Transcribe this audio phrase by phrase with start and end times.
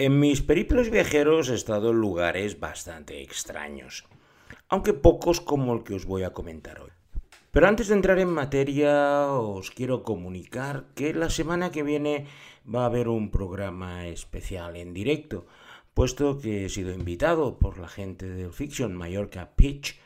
[0.00, 4.06] En mis periplos viajeros he estado en lugares bastante extraños,
[4.68, 6.92] aunque pocos como el que os voy a comentar hoy.
[7.50, 12.28] Pero antes de entrar en materia, os quiero comunicar que la semana que viene
[12.64, 15.48] va a haber un programa especial en directo,
[15.94, 19.98] puesto que he sido invitado por la gente del Fiction Mallorca Pitch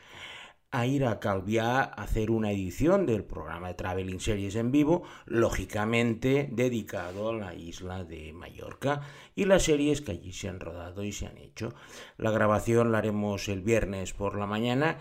[0.73, 5.03] a ir a Calviá a hacer una edición del programa de Traveling Series en vivo,
[5.27, 9.01] lógicamente dedicado a la isla de Mallorca
[9.35, 11.75] y las series que allí se han rodado y se han hecho.
[12.17, 14.97] La grabación la haremos el viernes por la mañana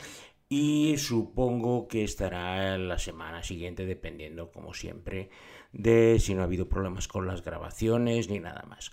[0.51, 5.31] y supongo que estará la semana siguiente dependiendo como siempre
[5.73, 8.93] de si no ha habido problemas con las grabaciones ni nada más.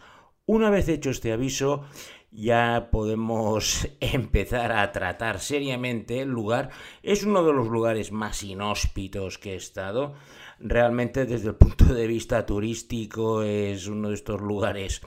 [0.51, 1.83] Una vez hecho este aviso,
[2.31, 6.71] ya podemos empezar a tratar seriamente el lugar.
[7.03, 10.15] Es uno de los lugares más inhóspitos que he estado.
[10.59, 15.01] Realmente desde el punto de vista turístico es uno de estos lugares...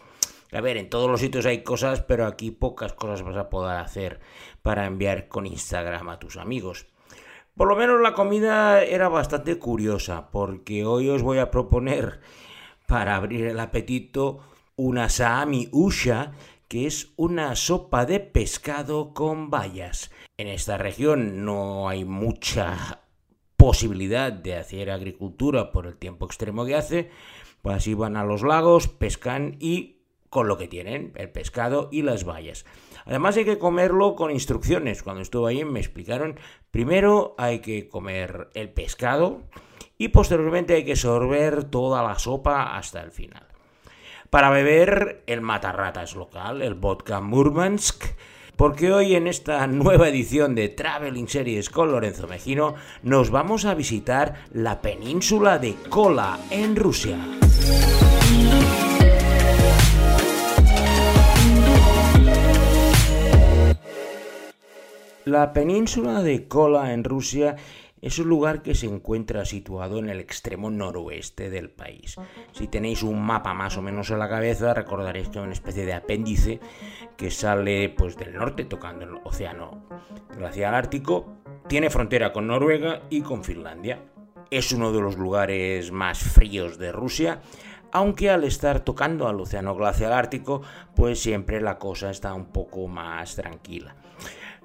[0.52, 3.78] A ver, en todos los sitios hay cosas, pero aquí pocas cosas vas a poder
[3.78, 4.20] hacer
[4.62, 6.86] para enviar con Instagram a tus amigos.
[7.56, 12.20] Por lo menos la comida era bastante curiosa, porque hoy os voy a proponer,
[12.86, 14.40] para abrir el apetito,
[14.82, 16.32] una Saami Usha,
[16.66, 20.10] que es una sopa de pescado con bayas.
[20.36, 23.04] En esta región no hay mucha
[23.56, 27.10] posibilidad de hacer agricultura por el tiempo extremo que hace,
[27.62, 32.02] pues así van a los lagos, pescan y con lo que tienen, el pescado y
[32.02, 32.64] las bayas.
[33.04, 35.04] Además hay que comerlo con instrucciones.
[35.04, 36.40] Cuando estuve ahí me explicaron,
[36.72, 39.42] primero hay que comer el pescado
[39.96, 43.51] y posteriormente hay que sorber toda la sopa hasta el final.
[44.32, 48.02] Para beber, el matarratas local, el vodka Murmansk,
[48.56, 53.74] porque hoy en esta nueva edición de Traveling Series con Lorenzo Mejino nos vamos a
[53.74, 57.18] visitar la península de Kola en Rusia.
[65.26, 67.56] La península de Kola en Rusia
[68.02, 72.16] es un lugar que se encuentra situado en el extremo noroeste del país.
[72.50, 75.86] Si tenéis un mapa más o menos en la cabeza, recordaréis que es una especie
[75.86, 76.60] de apéndice
[77.16, 79.86] que sale pues, del norte tocando el océano
[80.36, 81.38] glacial ártico.
[81.68, 84.02] Tiene frontera con Noruega y con Finlandia.
[84.50, 87.40] Es uno de los lugares más fríos de Rusia,
[87.92, 90.62] aunque al estar tocando al océano glacial ártico,
[90.96, 93.94] pues siempre la cosa está un poco más tranquila.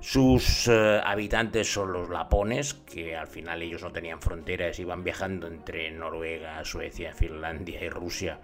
[0.10, 5.48] Sus eh, habitantes son los lapones, que al final ellos no tenían fronteras, iban viajando
[5.48, 8.40] entre Noruega, Suecia, Finlandia y Rusia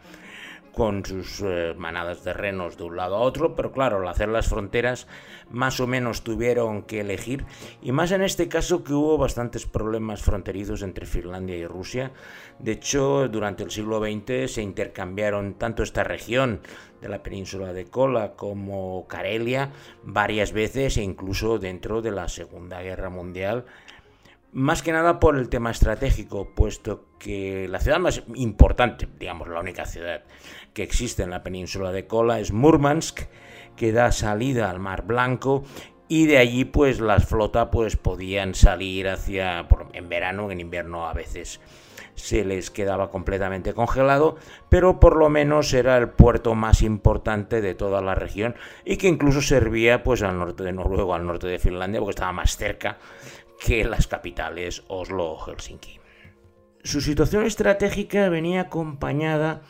[0.73, 4.27] con sus eh, manadas de renos de un lado a otro, pero claro, al hacer
[4.27, 5.07] las fronteras
[5.49, 7.45] más o menos tuvieron que elegir,
[7.81, 12.11] y más en este caso que hubo bastantes problemas fronterizos entre Finlandia y Rusia.
[12.59, 16.61] De hecho, durante el siglo XX se intercambiaron tanto esta región
[17.01, 19.71] de la península de Kola como Karelia
[20.03, 23.65] varias veces e incluso dentro de la Segunda Guerra Mundial
[24.53, 29.59] más que nada por el tema estratégico, puesto que la ciudad más importante, digamos la
[29.59, 30.23] única ciudad
[30.73, 33.21] que existe en la península de Kola es Murmansk,
[33.75, 35.63] que da salida al Mar Blanco
[36.07, 41.13] y de allí pues las flotas pues podían salir hacia en verano, en invierno a
[41.13, 41.59] veces
[42.15, 44.37] se les quedaba completamente congelado,
[44.69, 49.07] pero por lo menos era el puerto más importante de toda la región y que
[49.07, 52.97] incluso servía pues al norte de Noruega, al norte de Finlandia, porque estaba más cerca
[53.59, 55.99] que las capitales Oslo o Helsinki.
[56.83, 59.61] Su situación estratégica venía acompañada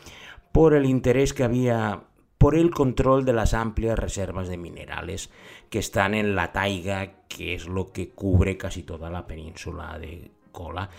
[0.52, 2.02] por el interés que había
[2.38, 5.30] por el control de las amplias reservas de minerales
[5.70, 10.30] que están en la taiga, que es lo que cubre casi toda la península de
[10.52, 10.90] Kola.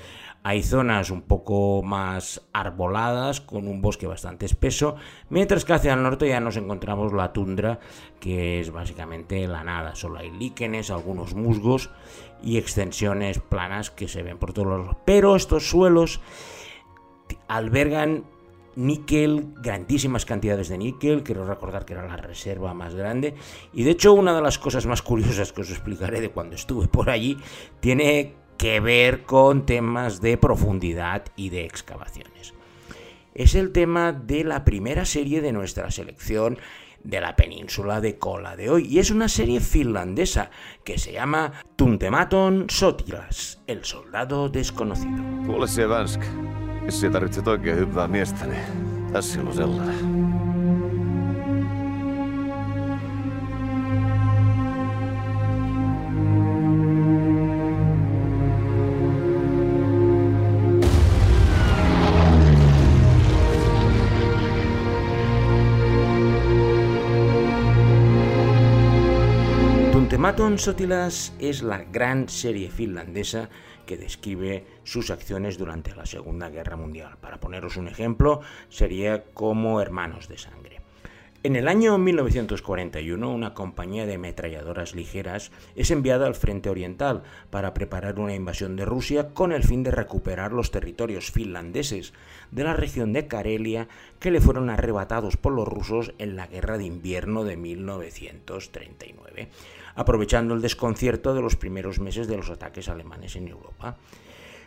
[0.47, 4.95] Hay zonas un poco más arboladas, con un bosque bastante espeso,
[5.27, 7.79] mientras que hacia el norte ya nos encontramos la tundra,
[8.19, 9.95] que es básicamente la nada.
[9.95, 11.89] Solo hay líquenes, algunos musgos
[12.43, 14.97] y extensiones planas que se ven por todos lados.
[15.03, 16.21] Pero estos suelos
[17.47, 18.25] albergan
[18.75, 23.33] níquel, grandísimas cantidades de níquel, quiero recordar que era la reserva más grande,
[23.73, 26.87] y de hecho una de las cosas más curiosas que os explicaré de cuando estuve
[26.87, 27.35] por allí,
[27.79, 32.53] tiene que ver con temas de profundidad y de excavaciones.
[33.33, 36.57] Es el tema de la primera serie de nuestra selección
[37.03, 38.87] de la península de Kola de hoy.
[38.87, 40.49] Y es una serie finlandesa
[40.83, 45.23] que se llama Tuntematon Sotilas, el soldado desconocido.
[70.25, 73.47] Tuntematon Sotilas es la gran serie finlandesa
[73.85, 77.15] que describe sus acciones durante la Segunda Guerra Mundial.
[77.21, 80.84] Para poneros un ejemplo, sería como Hermanos de Sangre.
[81.45, 87.21] En el año 1941, una compañía de ametralladoras ligeras es enviada al frente oriental
[87.51, 92.13] para preparar una invasión de Rusia con el fin de recuperar los territorios finlandeses
[92.49, 93.87] de la región de Karelia
[94.19, 99.49] que le fueron arrebatados por los rusos en la guerra de invierno de 1939,
[99.93, 103.97] aprovechando el desconcierto de los primeros meses de los ataques alemanes en Europa.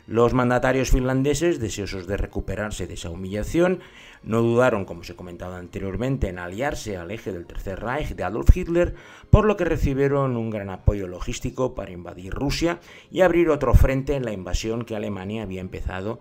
[0.09, 3.81] Los mandatarios finlandeses, deseosos de recuperarse de esa humillación,
[4.23, 8.57] no dudaron, como se comentaba anteriormente, en aliarse al eje del Tercer Reich de Adolf
[8.57, 8.95] Hitler,
[9.29, 14.15] por lo que recibieron un gran apoyo logístico para invadir Rusia y abrir otro frente
[14.15, 16.21] en la invasión que Alemania había empezado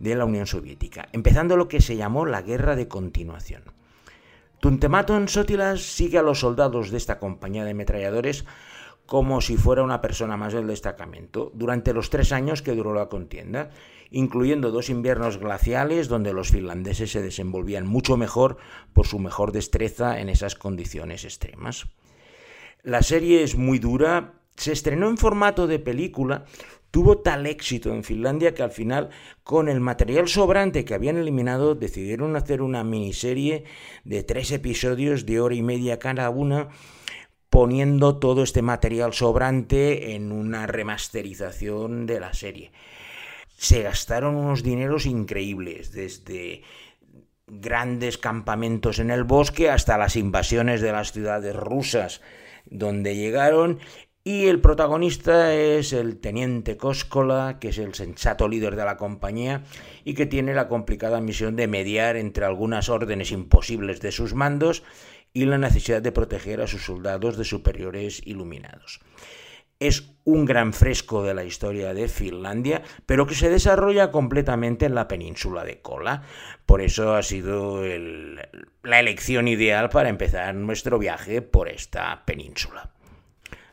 [0.00, 3.62] de la Unión Soviética, empezando lo que se llamó la Guerra de Continuación.
[4.58, 8.44] Tuntematon Sotilas sigue a los soldados de esta compañía de ametralladores
[9.08, 13.08] como si fuera una persona más del destacamento, durante los tres años que duró la
[13.08, 13.70] contienda,
[14.10, 18.58] incluyendo dos inviernos glaciales donde los finlandeses se desenvolvían mucho mejor
[18.92, 21.86] por su mejor destreza en esas condiciones extremas.
[22.82, 26.44] La serie es muy dura, se estrenó en formato de película,
[26.90, 29.08] tuvo tal éxito en Finlandia que al final,
[29.42, 33.64] con el material sobrante que habían eliminado, decidieron hacer una miniserie
[34.04, 36.68] de tres episodios de hora y media cada una,
[37.50, 42.72] poniendo todo este material sobrante en una remasterización de la serie.
[43.56, 46.62] Se gastaron unos dineros increíbles, desde
[47.46, 52.20] grandes campamentos en el bosque hasta las invasiones de las ciudades rusas,
[52.66, 53.80] donde llegaron
[54.28, 59.62] y el protagonista es el teniente Kóskola, que es el sensato líder de la compañía
[60.04, 64.82] y que tiene la complicada misión de mediar entre algunas órdenes imposibles de sus mandos
[65.32, 69.00] y la necesidad de proteger a sus soldados de superiores iluminados.
[69.80, 74.96] Es un gran fresco de la historia de Finlandia, pero que se desarrolla completamente en
[74.96, 76.22] la península de Kola.
[76.66, 77.82] Por eso ha sido
[78.82, 82.90] la elección ideal para empezar nuestro viaje por esta península.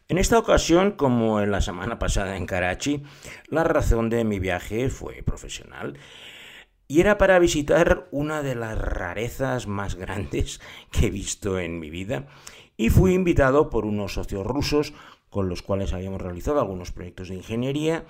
[0.08, 3.02] En esta ocasión, como en la semana pasada en Karachi,
[3.48, 5.98] la razón de mi viaje fue profesional
[6.88, 10.62] y era para visitar una de las rarezas más grandes
[10.92, 12.28] que he visto en mi vida
[12.78, 14.94] y fui invitado por unos socios rusos
[15.30, 18.06] con los cuales habíamos realizado algunos proyectos de ingeniería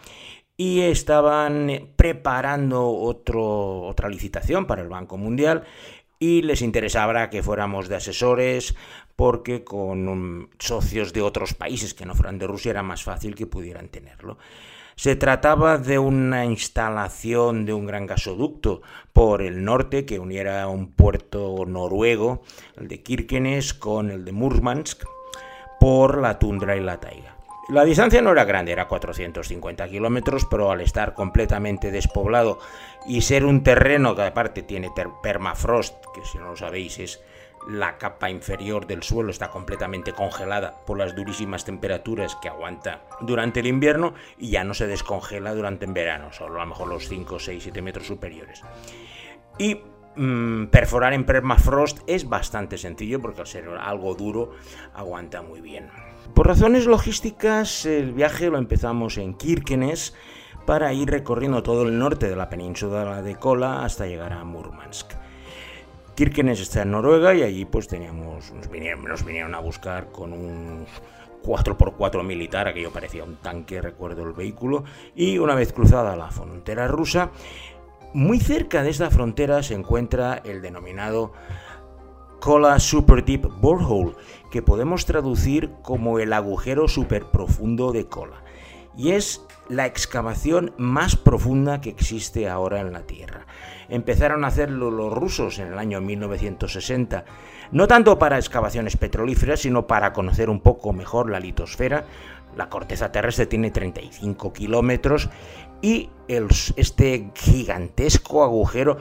[0.57, 5.63] y estaban preparando otro, otra licitación para el Banco Mundial
[6.19, 8.75] y les interesaba que fuéramos de asesores
[9.15, 13.47] porque con socios de otros países que no fueran de Rusia era más fácil que
[13.47, 14.37] pudieran tenerlo.
[14.95, 18.81] Se trataba de una instalación de un gran gasoducto
[19.11, 22.43] por el norte que uniera un puerto noruego,
[22.77, 25.03] el de Kirkenes, con el de Murmansk,
[25.79, 27.35] por la tundra y la taiga.
[27.67, 32.59] La distancia no era grande, era 450 kilómetros, pero al estar completamente despoblado
[33.07, 34.91] y ser un terreno que aparte tiene
[35.23, 37.21] permafrost, que si no lo sabéis es
[37.67, 43.59] la capa inferior del suelo está completamente congelada por las durísimas temperaturas que aguanta durante
[43.59, 47.07] el invierno y ya no se descongela durante el verano, solo a lo mejor los
[47.07, 48.61] 5, 6, 7 metros superiores.
[49.57, 49.81] Y
[50.15, 54.51] mm, perforar en permafrost es bastante sencillo porque al ser algo duro
[54.93, 55.89] aguanta muy bien.
[56.33, 60.15] Por razones logísticas el viaje lo empezamos en Kirkenes
[60.65, 65.13] para ir recorriendo todo el norte de la península de Kola hasta llegar a Murmansk.
[66.15, 70.85] Kirkenes está en Noruega y allí pues teníamos, nos vinieron, a buscar con un
[71.43, 76.87] 4x4 militar, aquello parecía un tanque, recuerdo el vehículo, y una vez cruzada la frontera
[76.87, 77.31] rusa,
[78.13, 81.33] muy cerca de esta frontera se encuentra el denominado
[82.39, 84.15] Kola Super Deep Borehole,
[84.51, 88.41] que podemos traducir como el agujero super profundo de Kola.
[88.95, 93.44] Y es la excavación más profunda que existe ahora en la Tierra
[93.89, 97.25] empezaron a hacerlo los rusos en el año 1960,
[97.71, 102.05] no tanto para excavaciones petrolíferas, sino para conocer un poco mejor la litosfera.
[102.55, 105.29] La corteza terrestre tiene 35 kilómetros
[105.81, 108.97] y este gigantesco agujero,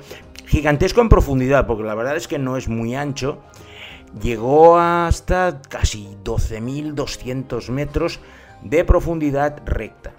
[0.46, 3.38] gigantesco en profundidad, porque la verdad es que no es muy ancho,
[4.20, 8.20] llegó hasta casi 12.200 metros
[8.62, 10.12] de profundidad recta.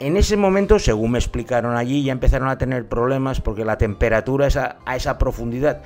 [0.00, 4.48] En ese momento, según me explicaron allí, ya empezaron a tener problemas porque la temperatura
[4.86, 5.82] a esa profundidad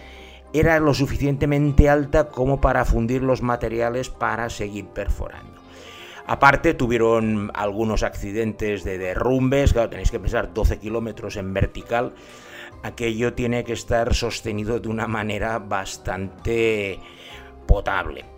[0.52, 5.60] era lo suficientemente alta como para fundir los materiales para seguir perforando.
[6.28, 12.14] Aparte tuvieron algunos accidentes de derrumbes, claro, tenéis que pensar 12 kilómetros en vertical,
[12.84, 17.00] aquello tiene que estar sostenido de una manera bastante
[17.66, 18.33] potable.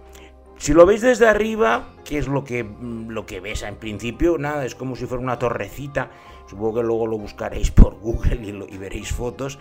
[0.59, 4.39] Si lo veis desde arriba, ¿qué es lo que, mm, lo que ves en principio?
[4.39, 6.11] Nada, es como si fuera una torrecita.
[6.49, 9.59] Supongo que luego lo buscaréis por Google y, y veréis fotos.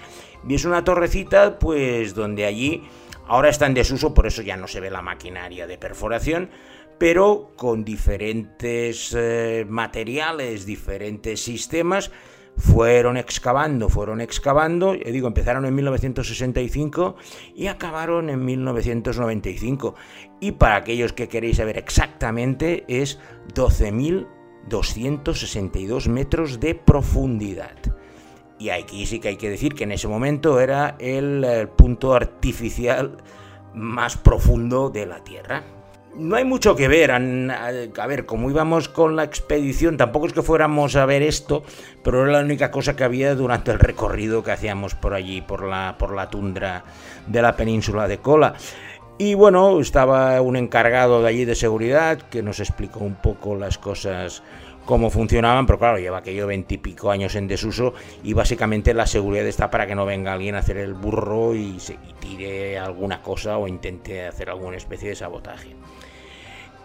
[0.47, 2.83] Y es una torrecita, pues donde allí
[3.27, 6.49] ahora está en desuso, por eso ya no se ve la maquinaria de perforación,
[6.97, 12.11] pero con diferentes eh, materiales, diferentes sistemas,
[12.57, 17.17] fueron excavando, fueron excavando, yo digo, empezaron en 1965
[17.53, 19.95] y acabaron en 1995.
[20.39, 23.19] Y para aquellos que queréis saber exactamente, es
[23.53, 27.75] 12.262 metros de profundidad.
[28.57, 33.17] Y aquí sí que hay que decir que en ese momento era el punto artificial
[33.73, 35.65] más profundo de la Tierra
[36.17, 37.11] no hay mucho que ver.
[37.11, 41.63] A ver, como íbamos con la expedición, tampoco es que fuéramos a ver esto,
[42.03, 45.63] pero era la única cosa que había durante el recorrido que hacíamos por allí, por
[45.63, 46.83] la, por la tundra
[47.27, 48.55] de la península de Kola.
[49.17, 53.77] Y bueno, estaba un encargado de allí de seguridad que nos explicó un poco las
[53.77, 54.43] cosas
[54.85, 57.93] cómo funcionaban, pero claro, lleva aquello veintipico años en desuso
[58.23, 61.79] y básicamente la seguridad está para que no venga alguien a hacer el burro y,
[61.79, 65.69] se, y tire alguna cosa o intente hacer alguna especie de sabotaje.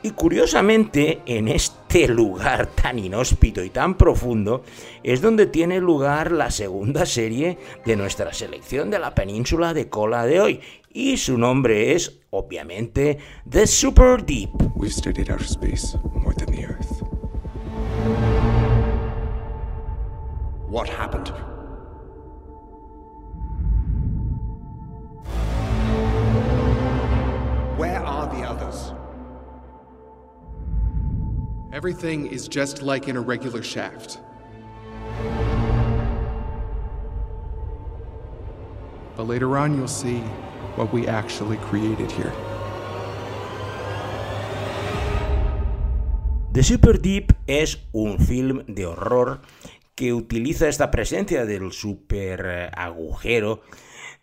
[0.02, 4.64] Y curiosamente, en este lugar tan inhóspito y tan profundo,
[5.02, 10.24] es donde tiene lugar la segunda serie de nuestra selección de la península de Kola
[10.24, 10.60] de hoy.
[10.88, 14.50] Y su nombre es, obviamente, The Super Deep.
[14.74, 17.02] We've studied outer space more than the Earth.
[20.70, 21.30] What happened?
[27.76, 28.94] Where are the others?
[31.72, 34.18] Everything is just like in a regular shaft.
[39.16, 40.18] But later on, you'll see
[40.74, 42.32] what we actually created here.
[46.52, 49.40] The Super Deep es un film de horror
[49.94, 53.62] que utiliza esta presencia del super eh, agujero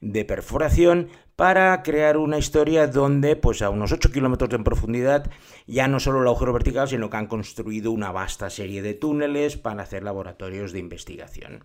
[0.02, 5.30] de perforación para crear una historia donde, pues a unos 8 kilómetros de profundidad,
[5.68, 9.56] ya no solo el agujero vertical, sino que han construido una vasta serie de túneles
[9.56, 11.64] para hacer laboratorios de investigación.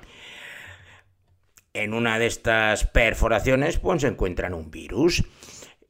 [1.72, 5.24] En una de estas perforaciones, pues se encuentran un virus.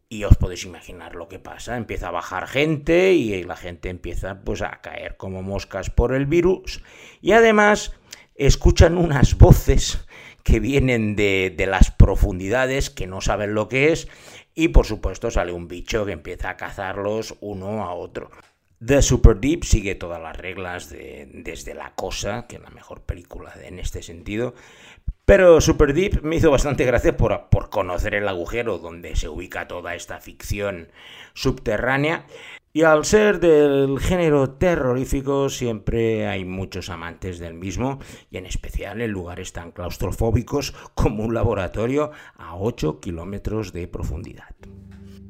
[0.09, 1.77] Y os podéis imaginar lo que pasa.
[1.77, 6.27] Empieza a bajar gente y la gente empieza pues a caer como moscas por el
[6.27, 6.85] virus.
[7.21, 7.93] Y además
[8.37, 10.07] escuchan unas voces
[10.43, 14.09] que vienen de, las profundidades, que no saben lo que es,
[14.55, 18.31] y por supuesto sale un bicho que empieza a cazarlos uno a otro.
[18.85, 23.03] The Super Deep sigue todas las reglas de, desde La Cosa, que es la mejor
[23.03, 24.55] película en este sentido.
[25.25, 29.69] Pero Super Deep me hizo bastante gracia por, por conocer el agujero donde se ubica
[29.69, 30.89] toda esta ficción
[31.33, 32.27] subterránea.
[32.75, 37.99] Y al ser del género terrorífico, siempre hay muchos amantes del mismo,
[38.31, 44.57] y en especial en lugares tan claustrofóbicos como un laboratorio a 8 kilómetros de profundidad.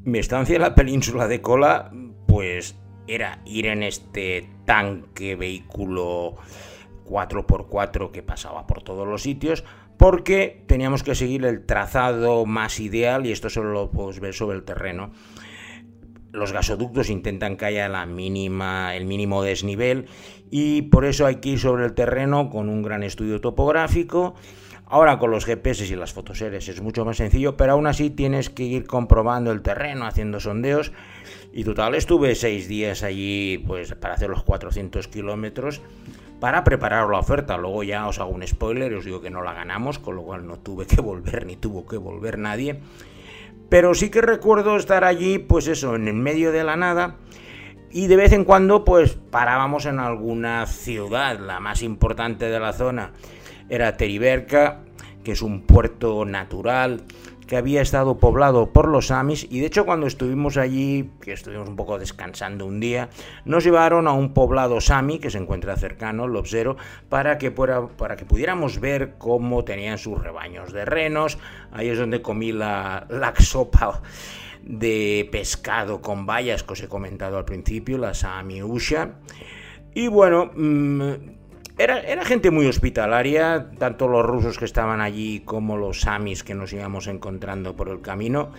[0.05, 1.91] Mi estancia en la península de Kola,
[2.29, 6.35] pues era ir en este tanque vehículo
[7.03, 9.65] 4x4 que pasaba por todos los sitios,
[9.97, 14.55] porque teníamos que seguir el trazado más ideal, y esto solo lo puedes ver sobre
[14.55, 15.11] el terreno
[16.33, 20.07] los gasoductos intentan que haya la mínima, el mínimo desnivel
[20.51, 24.33] y por eso hay que ir sobre el terreno con un gran estudio topográfico.
[24.85, 28.49] Ahora con los GPS y las fotoseries es mucho más sencillo, pero aún así tienes
[28.49, 30.91] que ir comprobando el terreno, haciendo sondeos.
[31.53, 35.81] Y total, estuve seis días allí pues, para hacer los 400 kilómetros
[36.39, 37.57] para preparar la oferta.
[37.57, 40.45] Luego ya os hago un spoiler, os digo que no la ganamos, con lo cual
[40.45, 42.81] no tuve que volver ni tuvo que volver nadie.
[43.73, 47.15] Pero sí que recuerdo estar allí, pues eso, en el medio de la nada.
[47.89, 51.39] Y de vez en cuando, pues parábamos en alguna ciudad.
[51.39, 53.13] La más importante de la zona
[53.69, 54.81] era Teriberca,
[55.23, 57.01] que es un puerto natural
[57.53, 61.69] que había estado poblado por los Amis y de hecho cuando estuvimos allí, que estuvimos
[61.69, 63.09] un poco descansando un día,
[63.45, 66.77] nos llevaron a un poblado Sami que se encuentra cercano, Lobsero,
[67.09, 71.37] para que, para que pudiéramos ver cómo tenían sus rebaños de renos.
[71.71, 74.01] Ahí es donde comí la, la sopa
[74.63, 79.11] de pescado con bayas que os he comentado al principio, la Sami Usha.
[79.93, 81.11] Y bueno, mm,
[81.77, 86.71] era, gente muy hospitalaria, tanto los rusos que estaban allí como los samis que nos
[86.73, 88.51] íbamos encontrando por el camino.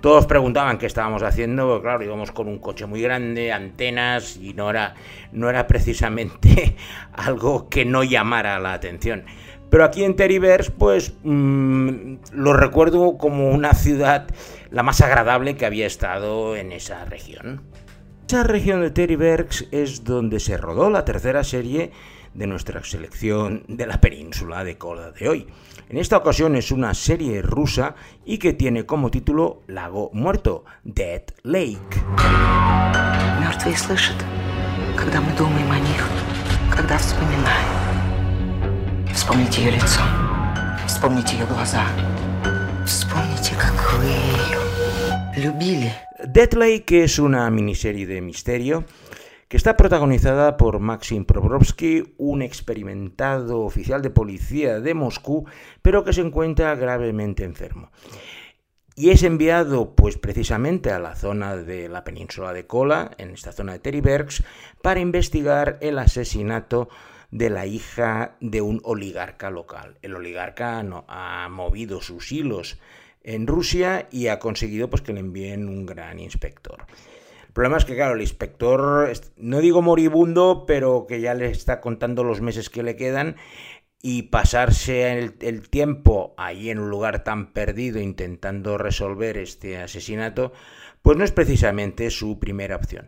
[0.00, 4.68] Todos preguntaban qué estábamos haciendo, claro, íbamos con un coche muy grande, antenas, y no
[4.68, 4.94] era,
[5.32, 6.76] no era precisamente
[7.14, 9.24] algo que no llamara la atención.
[9.70, 14.26] Pero aquí en Terivers, pues mm, lo recuerdo como una ciudad
[14.70, 17.62] la más agradable que había estado en esa región.
[18.28, 21.92] Esa región de Terrybergs es donde se rodó la tercera serie
[22.34, 25.46] de nuestra selección de la península de Kola de hoy.
[25.88, 31.22] En esta ocasión es una serie rusa y que tiene como título Lago Muerto, Dead
[31.42, 31.78] Lake.
[46.26, 48.84] Dead Lake es una miniserie de misterio
[49.54, 55.46] que está protagonizada por Maxim Probrovsky, un experimentado oficial de policía de Moscú,
[55.80, 57.92] pero que se encuentra gravemente enfermo.
[58.96, 63.52] Y es enviado, pues precisamente a la zona de la península de Kola, en esta
[63.52, 64.42] zona de Teribergs,
[64.82, 66.88] para investigar el asesinato
[67.30, 69.98] de la hija de un oligarca local.
[70.02, 72.80] El oligarca ha movido sus hilos
[73.22, 76.86] en Rusia y ha conseguido pues, que le envíen un gran inspector.
[77.54, 82.24] Problema es que, claro, el inspector, no digo moribundo, pero que ya le está contando
[82.24, 83.36] los meses que le quedan
[84.02, 90.52] y pasarse el, el, tiempo ahí en un lugar tan perdido intentando resolver este asesinato,
[91.00, 93.06] pues no es precisamente su primera opción.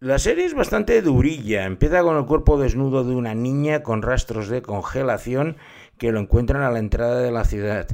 [0.00, 4.48] La serie es bastante durilla, empieza con el cuerpo desnudo de una niña con rastros
[4.48, 5.56] de congelación
[5.96, 7.86] que lo encuentran a la entrada de la ciudad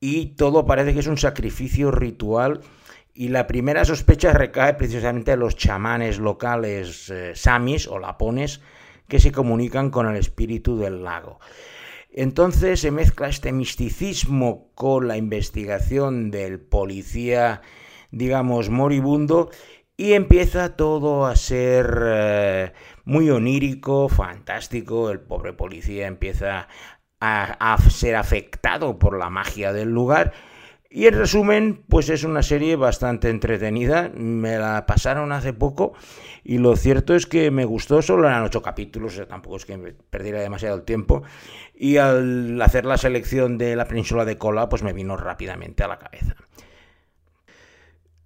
[0.00, 2.60] y todo parece que es un sacrificio ritual
[3.14, 8.60] y la primera sospecha recae precisamente en los chamanes locales eh, samis o lapones
[9.08, 11.38] que se comunican con el espíritu del lago.
[12.10, 17.62] Entonces se mezcla este misticismo con la investigación del policía,
[18.10, 19.50] digamos, moribundo,
[19.96, 22.72] y empieza todo a ser eh,
[23.04, 25.10] muy onírico, fantástico.
[25.10, 26.68] El pobre policía empieza
[27.20, 30.32] a, ser afectado por la magia del lugar.
[30.96, 34.12] Y en resumen, pues es una serie bastante entretenida.
[34.14, 35.94] Me la pasaron hace poco
[36.44, 38.00] y lo cierto es que me gustó.
[38.00, 39.76] Solo eran ocho capítulos, tampoco es que
[40.08, 41.24] perdiera demasiado el tiempo.
[41.74, 45.88] Y al hacer la selección de la península de Kola, pues me vino rápidamente a
[45.88, 46.36] la cabeza.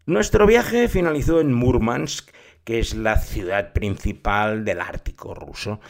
[0.04, 2.28] Nuestro viaje finalizó en Murmansk,
[2.64, 5.80] que es la ciudad principal del Ártico ruso.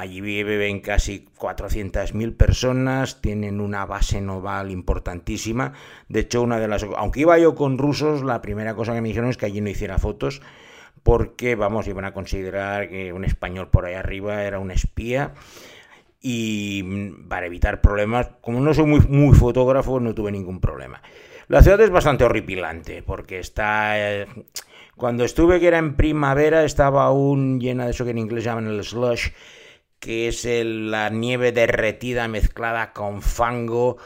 [0.00, 5.74] Allí viven casi 400.000 personas, tienen una base naval importantísima.
[6.08, 6.86] De hecho, una de las.
[6.96, 9.68] Aunque iba yo con rusos, la primera cosa que me dijeron es que allí no
[9.68, 10.40] hiciera fotos,
[11.02, 15.34] porque, vamos, iban a considerar que un español por ahí arriba era un espía.
[16.22, 21.02] Y mm, para evitar problemas, como no soy muy, fotógrafo, no tuve ningún problema.
[21.48, 23.98] La ciudad es bastante horripilante, porque está.
[23.98, 24.26] Eh,
[24.96, 28.66] cuando estuve, que era en primavera, estaba aún llena de eso que en inglés llaman
[28.66, 29.28] el slush
[30.00, 33.98] que es la nieve derretida mezclada con fango,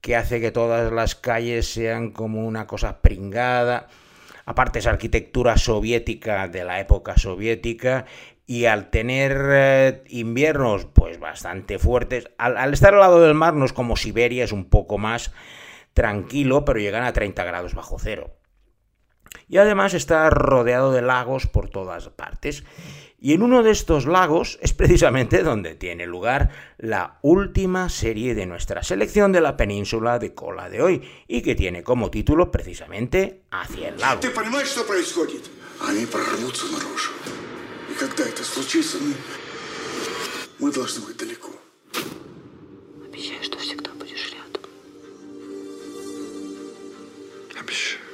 [0.00, 3.88] que hace que todas las calles sean como una cosa pringada.
[4.44, 8.04] Aparte es arquitectura soviética de la época soviética
[8.46, 13.54] y al tener eh, inviernos pues bastante fuertes, al, al, estar al lado del mar
[13.54, 15.32] no es como Siberia, es un poco más
[15.94, 18.36] tranquilo, pero llegan a 30 grados bajo cero.
[19.48, 22.64] Y además está rodeado de lagos por todas partes.
[23.19, 28.47] Y en uno de estos lagos es precisamente donde tiene lugar la última serie de
[28.47, 33.43] nuestra selección de la península de Kola de hoy y que tiene como título precisamente
[33.51, 34.21] Hacia el lago.
[34.21, 35.49] ¿Ты понимаешь, что происходит?
[35.87, 37.11] Они прорвутся наружу.
[37.89, 39.13] И когда это случится, мы,
[40.59, 41.49] мы должны быть далеко.
[43.03, 44.61] Обещаю, что всегда будешь рядом.
[47.59, 48.04] Обещаю.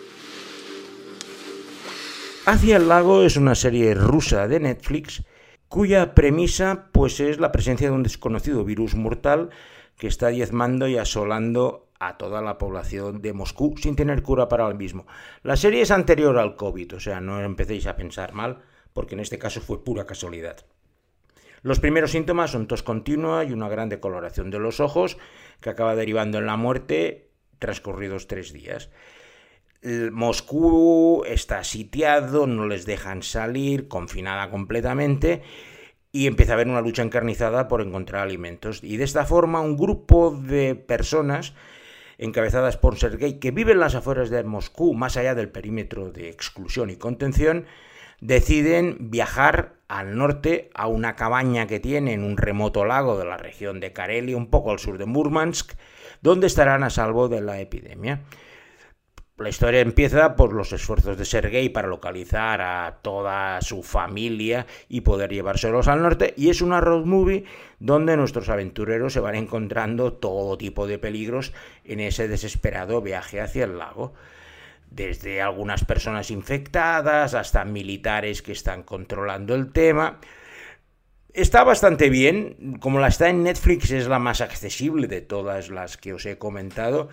[2.44, 5.22] Hacia el lago es una serie rusa de Netflix
[5.68, 9.50] cuya premisa pues es la presencia de un desconocido virus mortal
[9.96, 14.66] que está diezmando y asolando a toda la población de Moscú sin tener cura para
[14.66, 15.06] el mismo.
[15.44, 18.58] La serie es anterior al COVID, o sea, no empecéis a pensar mal,
[18.92, 20.66] porque en este caso fue pura casualidad.
[21.62, 25.16] Los primeros síntomas son tos continua y una gran decoloración de los ojos,
[25.60, 28.90] que acaba derivando en la muerte transcurridos tres días.
[29.82, 35.42] Moscú está sitiado, no les dejan salir, confinada completamente,
[36.12, 38.84] y empieza a haber una lucha encarnizada por encontrar alimentos.
[38.84, 41.54] Y de esta forma un grupo de personas
[42.18, 46.90] encabezadas por Sergei, que viven las afueras de Moscú, más allá del perímetro de exclusión
[46.90, 47.66] y contención,
[48.20, 53.36] deciden viajar al norte a una cabaña que tiene en un remoto lago de la
[53.36, 55.72] región de Karelia, un poco al sur de Murmansk,
[56.20, 58.20] donde estarán a salvo de la epidemia.
[59.42, 65.00] La historia empieza por los esfuerzos de Sergei para localizar a toda su familia y
[65.00, 67.42] poder llevárselos al norte y es una road movie
[67.80, 71.52] donde nuestros aventureros se van encontrando todo tipo de peligros
[71.84, 74.14] en ese desesperado viaje hacia el lago.
[74.92, 80.20] Desde algunas personas infectadas hasta militares que están controlando el tema.
[81.32, 85.96] Está bastante bien, como la está en Netflix es la más accesible de todas las
[85.96, 87.08] que os he comentado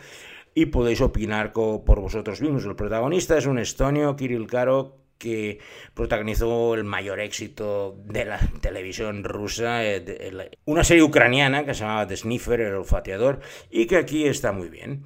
[0.53, 2.65] y podéis opinar por vosotros mismos.
[2.65, 5.59] El protagonista es un estonio, Kirill Karo, que
[5.93, 12.07] protagonizó el mayor éxito de la televisión rusa, eh, una serie ucraniana que se llamaba
[12.07, 15.03] The Sniffer, el olfateador, y que aquí está muy bien.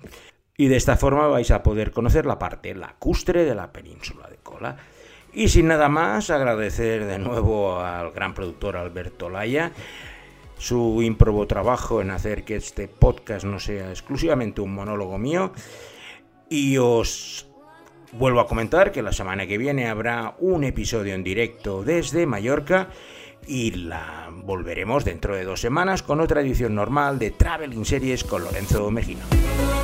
[0.55, 4.37] Y de esta forma vais a poder conocer la parte lacustre de la península de
[4.37, 4.77] Kola.
[5.33, 9.71] Y sin nada más, agradecer de nuevo al gran productor Alberto Laya
[10.63, 15.51] su improbo trabajo en hacer que este podcast no sea exclusivamente un monólogo mío.
[16.49, 17.47] Y os
[18.13, 22.87] vuelvo a comentar que la semana que viene habrá un episodio en directo desde Mallorca
[23.45, 28.45] y la volveremos dentro de dos semanas con otra edición normal de Traveling Series con
[28.45, 29.82] Lorenzo Mejino.